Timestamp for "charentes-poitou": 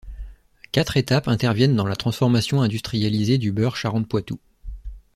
3.77-4.39